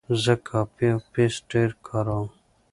زه 0.23 0.33
کاپي 0.47 0.87
او 0.93 0.99
پیسټ 1.13 1.39
ډېر 1.51 1.69
کاروم. 1.87 2.27